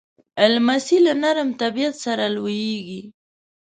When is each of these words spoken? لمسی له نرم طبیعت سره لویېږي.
لمسی 0.53 0.97
له 1.05 1.13
نرم 1.23 1.49
طبیعت 1.61 1.95
سره 2.05 2.25
لویېږي. 2.35 3.01